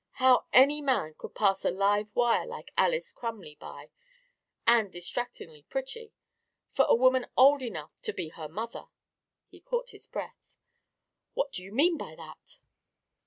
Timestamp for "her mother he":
8.29-9.59